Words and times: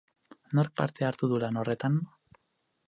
Nork 0.59 0.73
parte 0.81 1.07
hartu 1.09 1.31
du 1.33 1.39
lan 1.45 1.61
horretan? 1.63 2.01